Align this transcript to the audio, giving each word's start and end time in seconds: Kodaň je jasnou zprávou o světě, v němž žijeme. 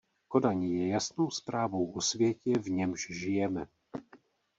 Kodaň 0.27 0.63
je 0.63 0.87
jasnou 0.87 1.29
zprávou 1.29 1.91
o 1.91 2.01
světě, 2.01 2.53
v 2.59 2.69
němž 2.71 3.07
žijeme. 3.11 3.67